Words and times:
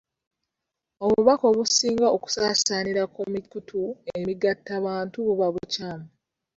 Obubaka 1.05 1.43
obusinga 1.51 2.07
okusaasaanira 2.15 3.03
ku 3.13 3.21
mikutu 3.33 3.81
emigattabantu 4.17 5.17
buba 5.27 5.47
bukyamu. 5.53 6.07